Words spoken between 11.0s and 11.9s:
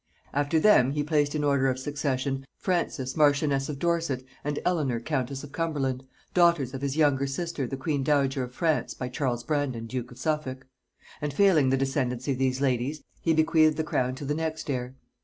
and failing the